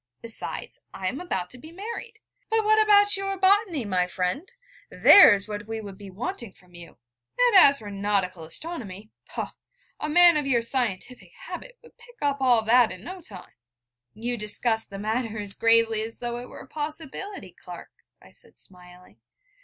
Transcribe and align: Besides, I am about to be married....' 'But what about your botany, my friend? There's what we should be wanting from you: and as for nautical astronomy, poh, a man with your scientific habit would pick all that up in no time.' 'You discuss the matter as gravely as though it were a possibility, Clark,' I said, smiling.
Besides, 0.23 0.81
I 0.95 1.07
am 1.09 1.21
about 1.21 1.51
to 1.51 1.59
be 1.59 1.71
married....' 1.71 2.17
'But 2.49 2.65
what 2.65 2.83
about 2.83 3.15
your 3.15 3.37
botany, 3.37 3.85
my 3.85 4.07
friend? 4.07 4.51
There's 4.89 5.47
what 5.47 5.67
we 5.67 5.79
should 5.79 5.99
be 5.99 6.09
wanting 6.09 6.51
from 6.53 6.73
you: 6.73 6.97
and 7.37 7.55
as 7.57 7.77
for 7.77 7.91
nautical 7.91 8.43
astronomy, 8.45 9.11
poh, 9.29 9.51
a 9.99 10.09
man 10.09 10.37
with 10.37 10.47
your 10.47 10.63
scientific 10.63 11.33
habit 11.41 11.77
would 11.83 11.99
pick 11.99 12.15
all 12.19 12.65
that 12.65 12.85
up 12.85 12.89
in 12.91 13.03
no 13.03 13.21
time.' 13.21 13.53
'You 14.15 14.37
discuss 14.37 14.87
the 14.87 14.97
matter 14.97 15.37
as 15.37 15.53
gravely 15.53 16.01
as 16.01 16.17
though 16.17 16.37
it 16.39 16.49
were 16.49 16.61
a 16.61 16.67
possibility, 16.67 17.51
Clark,' 17.51 17.93
I 18.19 18.31
said, 18.31 18.57
smiling. 18.57 19.21